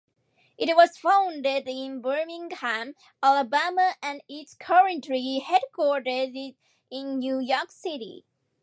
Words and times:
It 0.57 0.75
was 0.75 0.97
founded 0.97 1.67
in 1.67 2.01
Birmingham, 2.01 2.95
Alabama 3.21 3.93
and 4.01 4.23
is 4.27 4.55
currently 4.55 5.45
headquartered 5.45 6.55
in 6.89 7.19
New 7.19 7.37
York 7.37 7.71
City. 7.71 8.25